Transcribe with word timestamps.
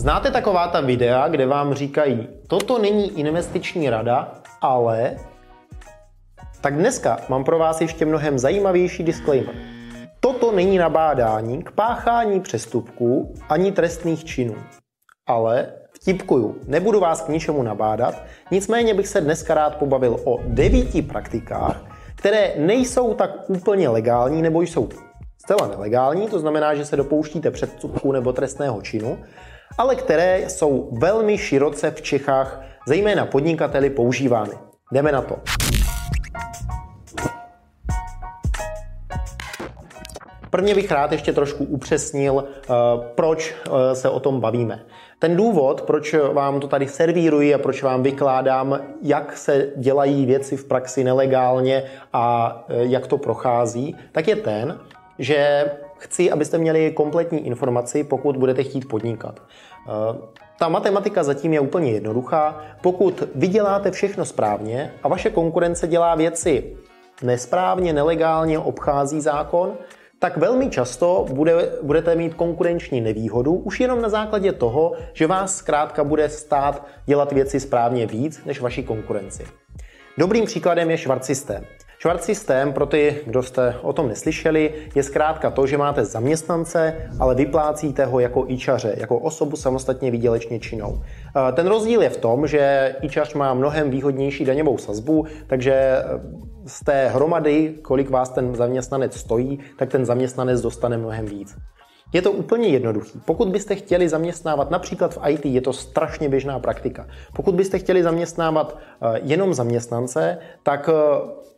Znáte 0.00 0.30
taková 0.30 0.68
ta 0.68 0.80
videa, 0.80 1.28
kde 1.28 1.46
vám 1.46 1.74
říkají, 1.74 2.28
toto 2.46 2.78
není 2.78 3.18
investiční 3.18 3.90
rada, 3.90 4.32
ale... 4.60 5.16
Tak 6.60 6.76
dneska 6.76 7.18
mám 7.28 7.44
pro 7.44 7.58
vás 7.58 7.80
ještě 7.80 8.06
mnohem 8.06 8.38
zajímavější 8.38 9.02
disclaimer. 9.02 9.54
Toto 10.20 10.52
není 10.52 10.78
nabádání 10.78 11.62
k 11.62 11.70
páchání 11.70 12.40
přestupků 12.40 13.34
ani 13.48 13.72
trestných 13.72 14.24
činů. 14.24 14.54
Ale 15.26 15.66
vtipkuju, 16.02 16.56
nebudu 16.66 17.00
vás 17.00 17.22
k 17.22 17.28
ničemu 17.28 17.62
nabádat, 17.62 18.22
nicméně 18.50 18.94
bych 18.94 19.08
se 19.08 19.20
dneska 19.20 19.54
rád 19.54 19.76
pobavil 19.76 20.20
o 20.24 20.38
devíti 20.44 21.02
praktikách, 21.02 21.84
které 22.14 22.52
nejsou 22.56 23.14
tak 23.14 23.30
úplně 23.48 23.88
legální 23.88 24.42
nebo 24.42 24.62
jsou 24.62 24.88
zcela 25.38 25.68
nelegální, 25.68 26.28
to 26.28 26.38
znamená, 26.38 26.74
že 26.74 26.84
se 26.84 26.96
dopouštíte 26.96 27.50
předsudku 27.50 28.12
nebo 28.12 28.32
trestného 28.32 28.82
činu, 28.82 29.18
ale 29.78 29.96
které 29.96 30.50
jsou 30.50 30.88
velmi 30.92 31.38
široce 31.38 31.90
v 31.90 32.02
Čechách, 32.02 32.60
zejména 32.86 33.26
podnikateli, 33.26 33.90
používány. 33.90 34.52
Jdeme 34.92 35.12
na 35.12 35.22
to. 35.22 35.36
Prvně 40.50 40.74
bych 40.74 40.90
rád 40.90 41.12
ještě 41.12 41.32
trošku 41.32 41.64
upřesnil, 41.64 42.44
eh, 42.44 42.72
proč 43.14 43.54
eh, 43.66 43.94
se 43.94 44.08
o 44.08 44.20
tom 44.20 44.40
bavíme. 44.40 44.82
Ten 45.18 45.36
důvod, 45.36 45.82
proč 45.82 46.14
vám 46.32 46.60
to 46.60 46.68
tady 46.68 46.88
servíruji 46.88 47.54
a 47.54 47.58
proč 47.58 47.82
vám 47.82 48.02
vykládám, 48.02 48.80
jak 49.02 49.36
se 49.36 49.68
dělají 49.76 50.26
věci 50.26 50.56
v 50.56 50.64
praxi 50.64 51.04
nelegálně 51.04 51.82
a 52.12 52.56
eh, 52.68 52.74
jak 52.76 53.06
to 53.06 53.18
prochází, 53.18 53.96
tak 54.12 54.28
je 54.28 54.36
ten, 54.36 54.78
že 55.18 55.64
chci, 56.00 56.30
abyste 56.30 56.58
měli 56.58 56.90
kompletní 56.90 57.46
informaci, 57.46 58.04
pokud 58.04 58.36
budete 58.36 58.62
chtít 58.62 58.88
podnikat. 58.88 59.42
Ta 60.58 60.68
matematika 60.68 61.22
zatím 61.22 61.52
je 61.52 61.60
úplně 61.60 61.92
jednoduchá. 61.92 62.60
Pokud 62.82 63.22
vyděláte 63.34 63.90
všechno 63.90 64.24
správně 64.24 64.92
a 65.02 65.08
vaše 65.08 65.30
konkurence 65.30 65.88
dělá 65.88 66.14
věci 66.14 66.76
nesprávně, 67.22 67.92
nelegálně, 67.92 68.58
obchází 68.58 69.20
zákon, 69.20 69.72
tak 70.18 70.36
velmi 70.36 70.70
často 70.70 71.26
bude, 71.32 71.72
budete 71.82 72.14
mít 72.14 72.34
konkurenční 72.34 73.00
nevýhodu 73.00 73.52
už 73.54 73.80
jenom 73.80 74.02
na 74.02 74.08
základě 74.08 74.52
toho, 74.52 74.92
že 75.12 75.26
vás 75.26 75.56
zkrátka 75.56 76.04
bude 76.04 76.28
stát 76.28 76.86
dělat 77.06 77.32
věci 77.32 77.60
správně 77.60 78.06
víc 78.06 78.44
než 78.44 78.60
vaši 78.60 78.82
konkurenci. 78.82 79.46
Dobrým 80.18 80.44
příkladem 80.44 80.90
je 80.90 80.98
Schwarz 80.98 81.26
systém. 81.26 81.64
Schwarz 82.02 82.24
systém, 82.24 82.72
pro 82.72 82.86
ty, 82.86 83.20
kdo 83.26 83.42
jste 83.42 83.76
o 83.82 83.92
tom 83.92 84.08
neslyšeli, 84.08 84.74
je 84.94 85.02
zkrátka 85.02 85.50
to, 85.50 85.66
že 85.66 85.78
máte 85.78 86.04
zaměstnance, 86.04 87.10
ale 87.18 87.34
vyplácíte 87.34 88.04
ho 88.04 88.20
jako 88.20 88.44
ičaře, 88.48 88.94
jako 88.96 89.18
osobu 89.18 89.56
samostatně 89.56 90.10
výdělečně 90.10 90.60
činnou. 90.60 91.02
Ten 91.52 91.66
rozdíl 91.66 92.02
je 92.02 92.10
v 92.10 92.16
tom, 92.16 92.46
že 92.46 92.94
ičař 93.02 93.34
má 93.34 93.54
mnohem 93.54 93.90
výhodnější 93.90 94.44
daňovou 94.44 94.78
sazbu, 94.78 95.26
takže 95.46 95.96
z 96.66 96.84
té 96.84 97.08
hromady, 97.08 97.74
kolik 97.82 98.10
vás 98.10 98.30
ten 98.30 98.54
zaměstnanec 98.54 99.16
stojí, 99.16 99.58
tak 99.78 99.90
ten 99.90 100.04
zaměstnanec 100.04 100.60
dostane 100.60 100.96
mnohem 100.96 101.26
víc. 101.26 101.56
Je 102.12 102.22
to 102.22 102.32
úplně 102.32 102.68
jednoduchý. 102.68 103.20
Pokud 103.24 103.48
byste 103.48 103.74
chtěli 103.74 104.08
zaměstnávat 104.08 104.70
například 104.70 105.14
v 105.14 105.18
IT, 105.28 105.46
je 105.46 105.60
to 105.60 105.72
strašně 105.72 106.28
běžná 106.28 106.58
praktika. 106.58 107.06
Pokud 107.32 107.54
byste 107.54 107.78
chtěli 107.78 108.02
zaměstnávat 108.02 108.78
eh, 109.02 109.20
jenom 109.22 109.54
zaměstnance, 109.54 110.38
tak 110.62 110.90
eh, 110.92 110.92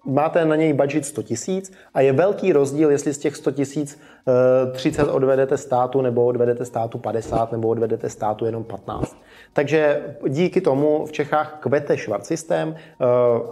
máte 0.04 0.44
na 0.44 0.56
něj 0.56 0.72
budget 0.72 1.04
100 1.04 1.22
tisíc 1.22 1.72
a 1.94 2.00
je 2.00 2.12
velký 2.12 2.52
rozdíl, 2.52 2.90
jestli 2.90 3.14
z 3.14 3.18
těch 3.18 3.36
100 3.36 3.50
tisíc 3.50 4.00
30 4.72 5.02
eh, 5.02 5.04
odvedete 5.04 5.56
státu 5.56 6.00
nebo 6.00 6.24
odvedete 6.26 6.64
státu 6.64 6.98
50 6.98 7.52
nebo 7.52 7.68
odvedete 7.68 8.08
státu 8.08 8.44
jenom 8.44 8.64
15. 8.64 9.16
Takže 9.52 10.02
díky 10.28 10.60
tomu 10.60 11.06
v 11.06 11.12
Čechách 11.12 11.58
kvete 11.60 11.96
švart 11.96 12.26
systém, 12.26 12.76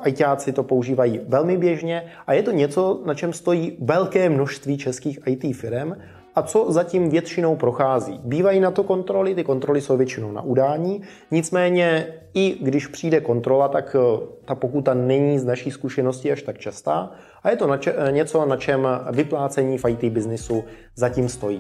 ITáci 0.05 0.53
to 0.53 0.63
používají 0.63 1.21
velmi 1.29 1.57
běžně 1.57 2.05
a 2.27 2.33
je 2.33 2.43
to 2.43 2.51
něco, 2.51 3.01
na 3.05 3.15
čem 3.15 3.33
stojí 3.33 3.77
velké 3.81 4.29
množství 4.29 4.79
českých 4.79 5.19
IT 5.27 5.57
firm 5.57 5.95
a 6.35 6.43
co 6.43 6.73
zatím 6.73 7.11
většinou 7.11 7.57
prochází. 7.57 8.21
Bývají 8.25 8.61
na 8.61 8.71
to 8.71 8.83
kontroly, 8.83 9.35
ty 9.35 9.45
kontroly 9.45 9.81
jsou 9.81 9.97
většinou 9.97 10.33
na 10.33 10.43
udání, 10.43 11.03
nicméně 11.31 12.15
i 12.35 12.59
když 12.61 12.87
přijde 12.87 13.21
kontrola, 13.21 13.69
tak 13.69 13.97
eh, 13.99 14.27
ta 14.45 14.55
pokuta 14.55 14.95
není 14.95 15.39
z 15.39 15.45
naší 15.45 15.71
zkušenosti 15.71 16.33
až 16.33 16.43
tak 16.43 16.59
častá 16.59 17.11
a 17.43 17.51
je 17.51 17.57
to 17.57 17.67
na 17.67 17.77
če- 17.77 17.95
něco, 18.11 18.47
na 18.47 18.57
čem 18.57 18.89
vyplácení 19.11 19.79
v 19.79 19.85
IT 19.89 20.05
biznisu 20.05 20.65
zatím 20.97 21.29
stojí. 21.29 21.59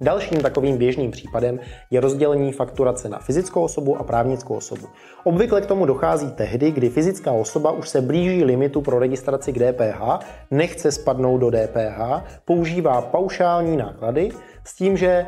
Dalším 0.00 0.40
takovým 0.40 0.78
běžným 0.78 1.10
případem 1.10 1.60
je 1.90 2.00
rozdělení 2.00 2.52
fakturace 2.52 3.08
na 3.08 3.18
fyzickou 3.18 3.62
osobu 3.62 3.96
a 3.96 4.04
právnickou 4.04 4.54
osobu. 4.54 4.86
Obvykle 5.24 5.60
k 5.60 5.66
tomu 5.66 5.86
dochází 5.86 6.30
tehdy, 6.30 6.70
kdy 6.70 6.90
fyzická 6.90 7.32
osoba 7.32 7.70
už 7.70 7.88
se 7.88 8.00
blíží 8.00 8.44
limitu 8.44 8.80
pro 8.80 8.98
registraci 8.98 9.52
k 9.52 9.58
DPH, 9.58 10.26
nechce 10.50 10.92
spadnout 10.92 11.40
do 11.40 11.50
DPH, 11.50 12.00
používá 12.44 13.02
paušální 13.02 13.76
náklady, 13.76 14.30
s 14.64 14.74
tím, 14.74 14.96
že 14.96 15.06
eh, 15.08 15.26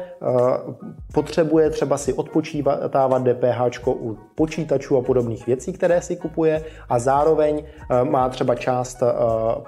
potřebuje 1.13 1.71
třeba 1.71 1.99
si 1.99 2.13
odpočítávat 2.13 3.23
DPH 3.23 3.89
u 3.89 4.19
počítačů 4.35 4.97
a 4.97 5.03
podobných 5.03 5.47
věcí, 5.47 5.73
které 5.73 6.03
si 6.03 6.17
kupuje 6.17 6.65
a 6.89 6.99
zároveň 6.99 7.63
eh, 7.65 8.05
má 8.05 8.29
třeba 8.29 8.55
část 8.55 9.03
eh, 9.03 9.07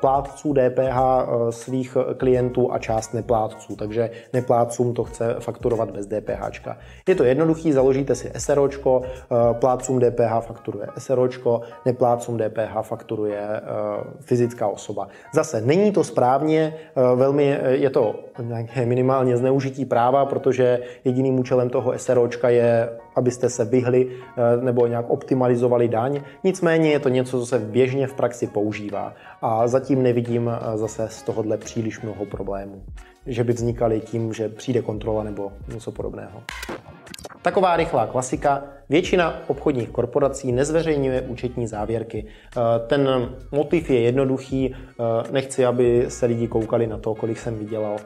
plátců 0.00 0.52
DPH 0.52 0.98
svých 1.50 1.96
klientů 2.16 2.72
a 2.72 2.78
část 2.78 3.14
neplátců, 3.14 3.76
takže 3.76 4.10
neplátcům 4.32 4.94
to 4.94 5.04
chce 5.04 5.36
fakturovat 5.40 5.90
bez 5.90 6.06
DPH. 6.06 6.68
Je 7.08 7.14
to 7.14 7.24
jednoduchý, 7.24 7.72
založíte 7.72 8.14
si 8.14 8.32
SROčko, 8.36 9.02
plátcům 9.52 10.00
DPH 10.00 10.40
fakturuje 10.40 10.86
SROčko, 10.98 11.60
neplátcům 11.86 12.38
DPH 12.38 12.82
fakturuje 12.82 13.60
fyzická 14.20 14.66
osoba. 14.66 15.08
Zase 15.34 15.60
není 15.60 15.92
to 15.92 16.04
správně, 16.04 16.74
velmi 17.14 17.58
je 17.64 17.90
to 17.90 18.14
minimálně 18.84 19.36
zneužité 19.36 19.57
zneužití 19.58 19.84
práva, 19.84 20.26
protože 20.26 20.78
jediným 21.04 21.38
účelem 21.38 21.70
toho 21.70 21.98
SROčka 21.98 22.48
je, 22.48 22.88
abyste 23.16 23.50
se 23.50 23.64
vyhli 23.64 24.08
eh, 24.10 24.64
nebo 24.64 24.86
nějak 24.86 25.10
optimalizovali 25.10 25.88
daň. 25.88 26.20
Nicméně 26.44 26.91
je 26.91 26.98
to 26.98 27.08
něco, 27.08 27.41
co 27.41 27.46
se 27.46 27.58
běžně 27.58 28.06
v 28.06 28.14
praxi 28.14 28.47
používá 28.47 29.14
a 29.42 29.66
zatím 29.68 30.02
nevidím 30.02 30.50
eh, 30.50 30.78
zase 30.78 31.08
z 31.10 31.22
tohohle 31.22 31.56
příliš 31.56 32.00
mnoho 32.00 32.26
problémů, 32.26 32.82
že 33.26 33.44
by 33.44 33.52
vznikaly 33.52 34.00
tím, 34.00 34.32
že 34.32 34.48
přijde 34.48 34.82
kontrola 34.82 35.24
nebo 35.24 35.52
něco 35.74 35.92
podobného. 35.92 36.42
Taková 37.42 37.76
rychlá 37.76 38.06
klasika. 38.06 38.78
Většina 38.91 39.43
obchodních 39.47 39.88
korporací 39.88 40.53
nezveřejňuje 40.53 41.22
účetní 41.22 41.66
závěrky. 41.66 42.26
Eh, 42.26 42.60
ten 42.87 43.32
motiv 43.53 43.91
je 43.91 44.00
jednoduchý. 44.00 44.75
Nechci, 45.31 45.66
aby 45.66 46.04
se 46.09 46.26
lidi 46.26 46.49
koukali 46.49 46.87
na 46.87 46.98
to, 46.98 47.15
kolik 47.15 47.38
jsem 47.38 47.59
vydělal 47.59 47.97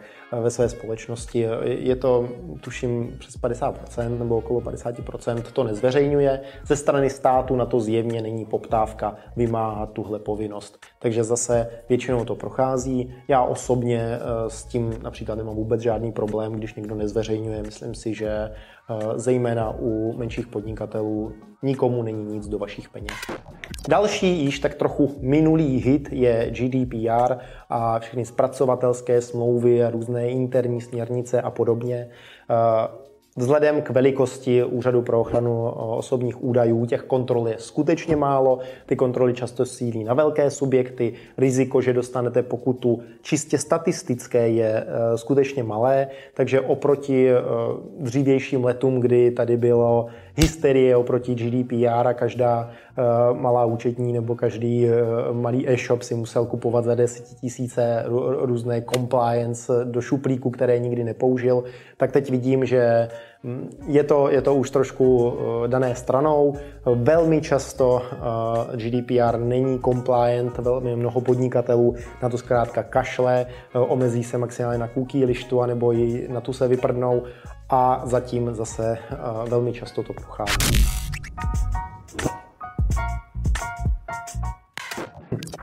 ve 0.40 0.50
své 0.50 0.68
společnosti. 0.68 1.46
Je 1.64 1.96
to, 1.96 2.28
tuším, 2.60 3.16
přes 3.18 3.36
50% 3.40 4.18
nebo 4.18 4.36
okolo 4.36 4.60
50% 4.60 5.42
to 5.52 5.64
nezveřejňuje. 5.64 6.40
Ze 6.66 6.76
strany 6.76 7.10
státu 7.10 7.56
na 7.56 7.66
to 7.66 7.80
zjevně 7.80 8.22
není 8.22 8.44
poptávka 8.44 9.16
vymáhat 9.36 9.92
tuhle 9.92 10.18
povinnost. 10.18 10.78
Takže 10.98 11.24
zase 11.24 11.70
většinou 11.88 12.24
to 12.24 12.34
prochází. 12.34 13.14
Já 13.28 13.42
osobně 13.42 14.00
eh, 14.00 14.20
s 14.48 14.64
tím 14.64 14.94
například 15.02 15.34
nemám 15.34 15.54
vůbec 15.54 15.80
žádný 15.80 16.12
problém, 16.12 16.52
když 16.52 16.74
někdo 16.74 16.94
nezveřejňuje. 16.94 17.62
Myslím 17.62 17.94
si, 17.94 18.14
že 18.14 18.28
eh, 18.28 18.52
zejména 19.14 19.74
u 19.78 20.16
menších 20.16 20.46
podnikatelů 20.72 21.32
nikomu 21.62 22.02
není 22.02 22.24
nic 22.24 22.48
do 22.48 22.58
vašich 22.58 22.88
peněz. 22.88 23.12
Další 23.88 24.44
již 24.44 24.58
tak 24.58 24.74
trochu 24.74 25.16
minulý 25.20 25.78
hit 25.78 26.08
je 26.12 26.50
GDPR 26.50 27.36
a 27.68 27.98
všechny 27.98 28.24
zpracovatelské 28.24 29.20
smlouvy 29.20 29.84
a 29.84 29.90
různé 29.90 30.28
interní 30.28 30.80
směrnice 30.80 31.42
a 31.42 31.50
podobně. 31.50 32.08
Vzhledem 33.36 33.82
k 33.82 33.90
velikosti 33.90 34.64
Úřadu 34.64 35.02
pro 35.02 35.20
ochranu 35.20 35.68
osobních 35.70 36.44
údajů 36.44 36.86
těch 36.86 37.02
kontrol 37.02 37.48
je 37.48 37.54
skutečně 37.58 38.16
málo. 38.16 38.58
Ty 38.86 38.96
kontroly 38.96 39.34
často 39.34 39.64
sílí 39.64 40.04
na 40.04 40.14
velké 40.14 40.50
subjekty. 40.50 41.12
Riziko, 41.38 41.80
že 41.80 41.92
dostanete 41.92 42.42
pokutu 42.42 43.02
čistě 43.22 43.58
statistické, 43.58 44.48
je 44.48 44.86
e, 44.86 45.18
skutečně 45.18 45.62
malé. 45.62 46.08
Takže 46.34 46.60
oproti 46.60 47.30
e, 47.30 47.34
dřívějším 47.98 48.64
letům, 48.64 49.00
kdy 49.00 49.30
tady 49.30 49.56
bylo 49.56 50.08
hysterie 50.36 50.96
oproti 50.96 51.34
GDPR 51.34 52.06
a 52.06 52.14
každá 52.14 52.70
eh, 52.70 53.02
malá 53.32 53.64
účetní 53.64 54.12
nebo 54.12 54.34
každý 54.34 54.86
eh, 54.86 54.92
malý 55.32 55.68
e-shop 55.68 56.02
si 56.02 56.14
musel 56.14 56.46
kupovat 56.46 56.84
za 56.84 56.96
tisíce 57.40 58.04
různé 58.38 58.82
compliance 58.82 59.72
do 59.84 60.00
šuplíku, 60.00 60.50
které 60.50 60.78
nikdy 60.78 61.04
nepoužil, 61.04 61.64
tak 61.96 62.12
teď 62.12 62.30
vidím, 62.30 62.64
že 62.64 63.08
je 63.86 64.04
to, 64.04 64.30
je 64.30 64.42
to 64.42 64.54
už 64.54 64.70
trošku 64.70 65.38
dané 65.66 65.94
stranou. 65.94 66.54
Velmi 66.94 67.40
často 67.40 68.02
GDPR 68.76 69.38
není 69.38 69.80
compliant, 69.84 70.58
velmi 70.58 70.96
mnoho 70.96 71.20
podnikatelů 71.20 71.94
na 72.22 72.28
to 72.28 72.38
zkrátka 72.38 72.82
kašle, 72.82 73.46
omezí 73.74 74.24
se 74.24 74.38
maximálně 74.38 74.78
na 74.78 74.88
cookie 74.88 75.26
lištu, 75.26 75.60
anebo 75.60 75.92
ji 75.92 76.28
na 76.28 76.40
tu 76.40 76.52
se 76.52 76.68
vyprdnou 76.68 77.22
a 77.70 78.02
zatím 78.04 78.54
zase 78.54 78.98
velmi 79.48 79.72
často 79.72 80.02
to 80.02 80.12
pochází. 80.12 80.84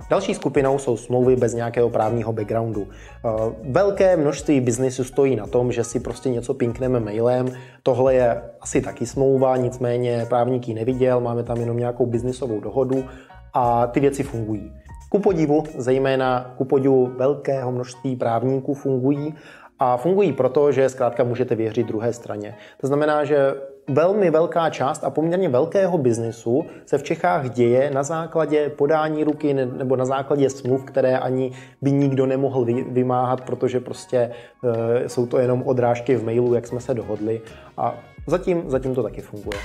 Další 0.10 0.36
skupinou 0.36 0.78
jsou 0.78 0.98
smlouvy 0.98 1.36
bez 1.36 1.54
nějakého 1.54 1.90
právního 1.90 2.34
backgroundu. 2.34 2.88
Eh, 2.90 3.30
velké 3.64 4.18
množství 4.18 4.62
biznisu 4.62 5.04
stojí 5.04 5.36
na 5.36 5.48
tom, 5.48 5.72
že 5.72 5.84
si 5.84 6.00
prostě 6.00 6.30
něco 6.30 6.54
pinkneme 6.54 7.00
mailem. 7.00 7.48
Tohle 7.84 8.14
je 8.14 8.42
asi 8.62 8.82
taky 8.82 9.06
smlouva, 9.06 9.58
nicméně 9.58 10.26
právník 10.30 10.68
ji 10.68 10.74
neviděl, 10.74 11.22
máme 11.22 11.44
tam 11.44 11.58
jenom 11.58 11.78
nějakou 11.78 12.06
biznisovou 12.06 12.60
dohodu 12.60 13.06
a 13.54 13.88
ty 13.88 14.00
věci 14.00 14.24
fungují. 14.24 14.74
Ku 15.10 15.20
podivu, 15.20 15.64
zejména 15.78 16.54
ku 16.58 16.66
podivu 16.66 17.12
velkého 17.18 17.72
množství 17.72 18.16
právníků 18.16 18.74
fungují 18.74 19.36
a 19.80 19.98
fungují 19.98 20.34
proto, 20.34 20.72
že 20.72 20.90
zkrátka 20.90 21.24
můžete 21.24 21.56
věřit 21.56 21.88
druhé 21.88 22.14
straně. 22.14 22.56
To 22.82 22.88
znamená, 22.88 23.24
že 23.24 23.54
velmi 23.90 24.30
velká 24.30 24.70
část 24.70 25.04
a 25.04 25.10
poměrně 25.10 25.50
velkého 25.50 25.98
biznesu 25.98 26.66
se 26.86 26.98
v 26.98 27.04
Čechách 27.04 27.50
děje 27.50 27.92
na 27.92 28.04
základě 28.04 28.70
podání 28.70 29.24
ruky 29.24 29.54
nebo 29.54 29.96
na 29.96 30.06
základě 30.06 30.50
smluv, 30.50 30.84
které 30.84 31.18
ani 31.18 31.52
by 31.82 31.92
nikdo 31.92 32.26
nemohl 32.26 32.66
vymáhat, 32.90 33.42
protože 33.42 33.80
prostě 33.80 34.18
e, 34.18 35.10
jsou 35.10 35.26
to 35.26 35.40
jenom 35.40 35.64
odrážky 35.66 36.16
v 36.16 36.24
mailu, 36.24 36.54
jak 36.54 36.68
jsme 36.68 36.80
se 36.80 36.94
dohodli 36.94 37.42
a 37.78 37.96
zatím, 38.28 38.64
zatím 38.68 38.96
to 38.96 39.04
taky 39.04 39.22
funguje. 39.22 39.60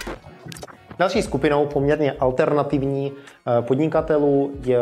Další 0.99 1.23
skupinou 1.23 1.67
poměrně 1.67 2.13
alternativní 2.13 3.13
e, 3.13 3.63
podnikatelů 3.63 4.51
je 4.65 4.79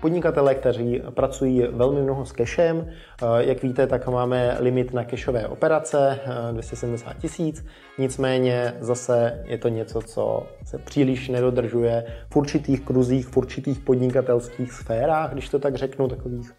podnikatele, 0.00 0.54
kteří 0.54 1.02
pracují 1.14 1.62
velmi 1.70 2.02
mnoho 2.02 2.26
s 2.26 2.32
cashem. 2.32 2.86
Eh, 2.88 3.26
jak 3.38 3.62
víte, 3.62 3.86
tak 3.86 4.06
máme 4.08 4.56
limit 4.60 4.94
na 4.94 5.04
cashové 5.04 5.48
operace 5.48 6.20
270 6.52 7.10
eh, 7.10 7.20
tisíc, 7.20 7.64
nicméně 7.98 8.74
zase 8.80 9.42
je 9.44 9.58
to 9.58 9.68
něco, 9.68 10.02
co 10.02 10.46
se 10.64 10.78
příliš 10.78 11.28
nedodržuje 11.28 12.04
v 12.30 12.36
určitých 12.36 12.80
kruzích, 12.80 13.28
v 13.28 13.36
určitých 13.36 13.78
podnikatelských 13.78 14.72
sférách, 14.72 15.32
když 15.32 15.48
to 15.48 15.58
tak 15.58 15.76
řeknu, 15.76 16.08
takových 16.08 16.52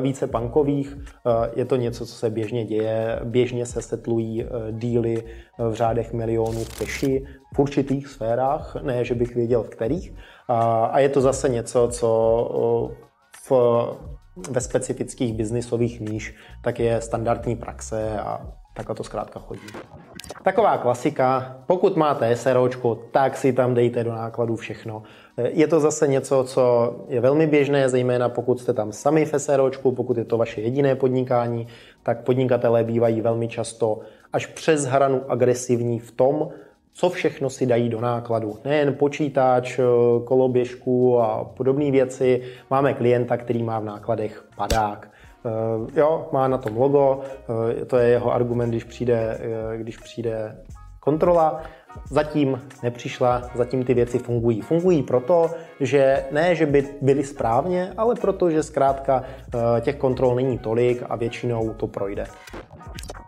více 0.00 0.26
bankových. 0.26 0.96
Je 1.56 1.64
to 1.64 1.76
něco, 1.76 2.06
co 2.06 2.12
se 2.12 2.30
běžně 2.30 2.64
děje. 2.64 3.20
Běžně 3.24 3.66
se 3.66 3.82
setlují 3.82 4.44
díly 4.70 5.24
v 5.58 5.74
řádech 5.74 6.12
milionů 6.12 6.64
v 6.64 6.78
keši 6.78 7.26
v 7.54 7.58
určitých 7.58 8.08
sférách, 8.08 8.76
ne, 8.82 9.04
že 9.04 9.14
bych 9.14 9.34
věděl 9.34 9.62
v 9.62 9.68
kterých. 9.68 10.14
A 10.48 10.98
je 10.98 11.08
to 11.08 11.20
zase 11.20 11.48
něco, 11.48 11.88
co 11.88 12.08
v, 13.48 13.52
ve 14.50 14.60
specifických 14.60 15.34
biznisových 15.34 16.00
níž 16.00 16.34
tak 16.62 16.80
je 16.80 17.00
standardní 17.00 17.56
praxe 17.56 18.20
a 18.20 18.46
takhle 18.78 18.94
to 18.94 19.04
zkrátka 19.04 19.40
chodí. 19.40 19.66
Taková 20.42 20.78
klasika, 20.78 21.56
pokud 21.66 21.96
máte 21.96 22.36
SROčko, 22.36 22.94
tak 22.94 23.36
si 23.36 23.52
tam 23.52 23.74
dejte 23.74 24.04
do 24.04 24.12
nákladu 24.12 24.56
všechno. 24.56 25.02
Je 25.36 25.66
to 25.66 25.80
zase 25.80 26.08
něco, 26.08 26.44
co 26.44 26.94
je 27.08 27.20
velmi 27.20 27.46
běžné, 27.46 27.88
zejména 27.88 28.28
pokud 28.28 28.60
jste 28.60 28.72
tam 28.72 28.92
sami 28.92 29.24
v 29.24 29.38
SROčku, 29.38 29.92
pokud 29.92 30.16
je 30.18 30.24
to 30.24 30.38
vaše 30.38 30.60
jediné 30.60 30.94
podnikání, 30.94 31.66
tak 32.02 32.22
podnikatelé 32.22 32.84
bývají 32.84 33.20
velmi 33.20 33.48
často 33.48 33.98
až 34.32 34.46
přes 34.46 34.84
hranu 34.84 35.22
agresivní 35.28 35.98
v 35.98 36.10
tom, 36.10 36.48
co 36.92 37.10
všechno 37.10 37.50
si 37.50 37.66
dají 37.66 37.88
do 37.88 38.00
nákladu. 38.00 38.58
Nejen 38.64 38.94
počítač, 38.94 39.78
eh, 39.78 39.82
koloběžku 40.24 41.20
a 41.20 41.44
podobné 41.44 41.90
věci. 41.90 42.42
Máme 42.70 42.94
klienta, 42.94 43.36
který 43.36 43.62
má 43.62 43.78
v 43.78 43.84
nákladech 43.84 44.44
padák. 44.56 45.10
Eh, 45.46 46.00
jo, 46.00 46.28
má 46.32 46.48
na 46.48 46.58
tom 46.58 46.76
logo, 46.76 47.20
eh, 47.22 47.84
to 47.84 47.96
je 47.96 48.08
jeho 48.08 48.34
argument, 48.34 48.70
když 48.70 48.84
přijde, 48.84 49.38
když 49.76 49.96
přijde 49.96 50.56
kontrola. 51.00 51.62
Zatím 52.10 52.62
nepřišla, 52.82 53.42
zatím 53.54 53.84
ty 53.84 53.94
věci 53.94 54.18
fungují. 54.18 54.60
Fungují 54.60 55.02
proto, 55.02 55.50
že 55.80 56.24
ne, 56.30 56.54
že 56.54 56.66
by 56.66 56.88
byly 57.02 57.24
správně, 57.24 57.92
ale 57.96 58.14
proto, 58.14 58.50
že 58.50 58.62
zkrátka 58.62 59.22
těch 59.80 59.96
kontrol 59.96 60.34
není 60.34 60.58
tolik 60.58 61.02
a 61.08 61.16
většinou 61.16 61.74
to 61.74 61.86
projde. 61.86 62.24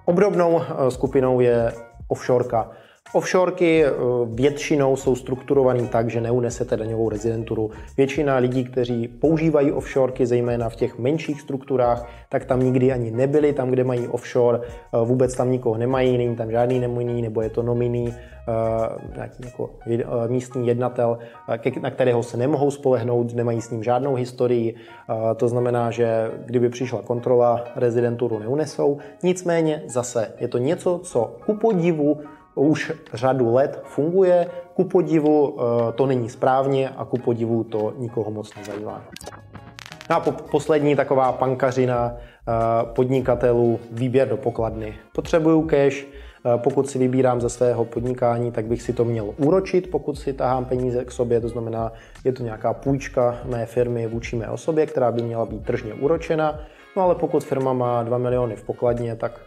Obdobnou 0.04 0.60
skupinou 0.88 1.40
je 1.40 1.72
offshoreka. 2.08 2.70
Offshoreky 3.12 3.84
eh, 3.84 3.90
většinou 4.26 4.96
jsou 4.96 5.14
strukturovaný 5.14 5.88
tak, 5.88 6.10
že 6.10 6.20
neunesete 6.20 6.76
daňovou 6.76 7.08
rezidenturu. 7.08 7.70
Většina 7.96 8.36
lidí, 8.36 8.64
kteří 8.64 9.08
používají 9.08 9.72
offshoreky, 9.72 10.26
zejména 10.26 10.68
v 10.68 10.76
těch 10.76 10.98
menších 10.98 11.40
strukturách, 11.40 12.08
tak 12.28 12.44
tam 12.44 12.62
nikdy 12.62 12.92
ani 12.92 13.10
nebyli, 13.10 13.52
tam, 13.52 13.70
kde 13.70 13.84
mají 13.84 14.08
offshore, 14.08 14.58
eh, 14.58 15.04
vůbec 15.04 15.34
tam 15.34 15.50
nikoho 15.50 15.76
nemají, 15.76 16.18
není 16.18 16.36
tam 16.36 16.50
žádný 16.50 16.78
nemoní, 16.78 17.22
nebo 17.22 17.42
je 17.42 17.50
to 17.50 17.62
nominý, 17.62 18.14
eh, 18.14 19.14
nějaký 19.14 19.42
jako 19.44 19.70
místní 20.28 20.66
jednatel, 20.66 21.18
na 21.82 21.90
kterého 21.90 22.22
se 22.22 22.36
nemohou 22.36 22.70
spolehnout, 22.70 23.34
nemají 23.34 23.60
s 23.60 23.70
ním 23.70 23.82
žádnou 23.82 24.14
historii. 24.14 24.74
To 25.36 25.48
znamená, 25.48 25.90
že 25.90 26.30
kdyby 26.46 26.68
přišla 26.68 27.02
kontrola, 27.02 27.64
rezidenturu 27.76 28.38
neunesou. 28.38 28.98
Nicméně 29.22 29.82
zase 29.86 30.32
je 30.40 30.48
to 30.48 30.58
něco, 30.58 31.00
co 31.02 31.36
ku 31.46 31.54
podivu 31.54 32.20
už 32.54 32.92
řadu 33.14 33.54
let 33.54 33.82
funguje. 33.84 34.46
Ku 34.74 34.84
podivu 34.84 35.56
eh, 35.58 35.92
to 35.92 36.06
není 36.06 36.28
správně 36.28 36.88
a 36.88 37.04
ku 37.04 37.18
podivu 37.18 37.64
to 37.64 37.92
nikoho 37.98 38.30
moc 38.30 38.56
nezajímá. 38.56 39.02
No 40.10 40.16
a 40.16 40.20
po, 40.20 40.32
poslední 40.32 40.96
taková 40.96 41.32
pankařina 41.32 42.16
eh, 42.16 42.52
podnikatelů, 42.94 43.80
výběr 43.90 44.28
do 44.28 44.36
pokladny. 44.36 44.94
Potřebuju 45.12 45.62
cash, 45.62 46.04
eh, 46.04 46.08
pokud 46.56 46.90
si 46.90 46.98
vybírám 46.98 47.40
ze 47.40 47.48
svého 47.48 47.84
podnikání, 47.84 48.52
tak 48.52 48.66
bych 48.66 48.82
si 48.82 48.92
to 48.92 49.04
měl 49.04 49.34
úročit, 49.36 49.90
pokud 49.90 50.18
si 50.18 50.32
tahám 50.32 50.64
peníze 50.64 51.04
k 51.04 51.12
sobě, 51.12 51.40
to 51.40 51.48
znamená, 51.48 51.92
je 52.24 52.32
to 52.32 52.42
nějaká 52.42 52.72
půjčka 52.72 53.38
mé 53.44 53.66
firmy 53.66 54.06
vůči 54.06 54.36
mé 54.36 54.48
osobě, 54.48 54.86
která 54.86 55.12
by 55.12 55.22
měla 55.22 55.46
být 55.46 55.64
tržně 55.64 55.94
úročena. 55.94 56.60
No 56.96 57.02
ale 57.02 57.14
pokud 57.14 57.44
firma 57.44 57.72
má 57.72 58.02
2 58.02 58.18
miliony 58.18 58.56
v 58.56 58.62
pokladně, 58.62 59.16
tak 59.16 59.40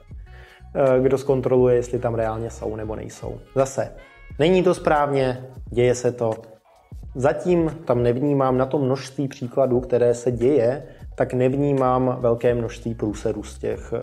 kdo 1.02 1.18
zkontroluje, 1.18 1.75
jestli 1.75 2.00
tam 2.00 2.16
reálně 2.16 2.50
jsou 2.50 2.75
nebo 2.75 2.96
nejsou. 2.96 3.40
Zase, 3.56 3.92
není 4.40 4.64
to 4.64 4.74
správně, 4.74 5.46
děje 5.70 5.96
se 5.96 6.12
to. 6.12 6.34
Zatím 7.16 7.70
tam 7.86 8.04
nevnímám 8.04 8.58
na 8.58 8.66
to 8.66 8.78
množství 8.78 9.28
příkladů, 9.28 9.80
které 9.80 10.14
se 10.14 10.31
děje, 10.31 10.84
tak 11.16 11.34
nevnímám 11.34 12.18
velké 12.20 12.56
množství 12.56 12.96
průserů 12.96 13.44
z 13.44 13.60
těch 13.60 13.94
eh, 13.94 14.02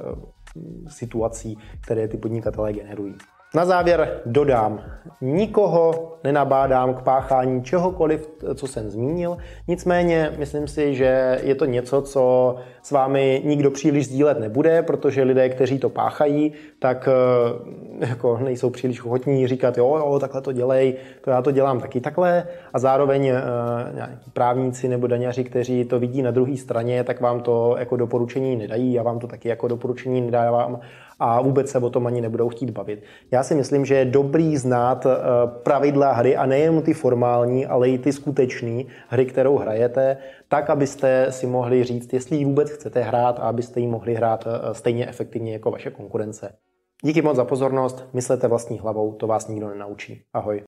situací, 0.88 1.58
které 1.81 2.08
ty 2.08 2.17
podnikatelé 2.17 2.72
generují. 2.72 3.14
Na 3.55 3.64
závěr 3.64 4.20
dodám, 4.26 4.81
nikoho 5.20 6.17
nenabádám 6.24 6.94
k 6.94 7.03
páchání 7.03 7.65
čehokoliv, 7.65 8.29
co 8.55 8.67
jsem 8.67 8.91
zmínil, 8.91 9.36
nicméně 9.69 10.32
myslím 10.39 10.69
si, 10.69 10.94
že 10.94 11.39
je 11.43 11.55
to 11.55 11.65
něco, 11.65 12.03
co 12.03 12.56
s 12.82 12.91
vámi 12.91 13.43
nikdo 13.44 13.70
příliš 13.70 14.06
sdílet 14.06 14.41
nebude, 14.41 14.82
protože 14.82 15.22
lidé, 15.22 15.48
kteří 15.48 15.79
to 15.79 15.89
páchají, 15.89 16.53
tak 16.79 17.08
eh, 17.08 18.06
jako 18.06 18.39
nejsou 18.39 18.70
příliš 18.70 19.05
ochotní 19.05 19.46
říkat, 19.46 19.79
jo, 19.79 19.96
jo, 19.96 20.19
takhle 20.19 20.41
to 20.41 20.53
dělej, 20.53 20.94
to 21.20 21.31
já 21.31 21.43
to 21.43 21.51
dělám 21.51 21.81
taky 21.81 22.01
takhle. 22.01 22.46
A 22.72 22.79
zároveň 22.79 23.27
e, 23.27 23.43
právníci 24.32 24.89
nebo 24.89 25.06
daňaři, 25.06 25.44
kteří 25.44 25.84
to 25.84 25.98
vidí 25.98 26.22
na 26.22 26.31
druhé 26.31 26.56
straně, 26.56 27.05
tak 27.05 27.20
vám 27.20 27.41
to 27.41 27.77
jako 27.79 27.96
doporučení 27.96 28.56
nedají, 28.56 28.93
já 28.93 29.03
vám 29.03 29.19
to 29.19 29.27
taky 29.27 29.48
jako 29.48 29.69
doporučení 29.69 30.20
nedávám 30.20 30.81
a 31.20 31.43
vůbec 31.43 31.70
se 31.70 31.79
o 31.79 31.91
tom 31.91 32.06
ani 32.06 32.20
nebudou 32.20 32.48
chtít 32.48 32.70
bavit. 32.70 33.03
Já 33.31 33.43
si 33.43 33.55
myslím, 33.55 33.84
že 33.84 33.94
je 33.94 34.05
dobrý 34.05 34.56
znát 34.56 35.06
eh, 35.06 35.10
pravidla 35.62 36.12
hry 36.12 36.36
a 36.36 36.46
nejen 36.46 36.82
ty 36.82 36.94
formální, 36.94 37.67
ale 37.67 37.89
i 37.89 37.98
ty 37.98 38.12
skutečné 38.12 38.82
hry, 39.08 39.27
kterou 39.27 39.56
hrajete, 39.56 40.17
tak, 40.48 40.70
abyste 40.70 41.27
si 41.31 41.46
mohli 41.46 41.84
říct, 41.84 42.12
jestli 42.12 42.36
ji 42.36 42.44
vůbec 42.44 42.70
chcete 42.70 43.03
hrát 43.03 43.39
a 43.39 43.43
abyste 43.43 43.81
ji 43.81 43.86
mohli 43.86 44.15
hrát 44.15 44.46
eh, 44.46 44.74
stejně 44.74 45.06
efektivně 45.06 45.53
jako 45.53 45.70
vaše 45.70 45.91
konkurence. 45.91 46.53
Díky 47.03 47.22
moc 47.22 47.36
za 47.36 47.44
pozornost, 47.44 48.05
myslete 48.12 48.48
vlastní 48.48 48.79
hlavou, 48.79 49.12
to 49.12 49.27
vás 49.27 49.48
nikdo 49.48 49.69
nenaučí. 49.69 50.22
Ahoj. 50.32 50.58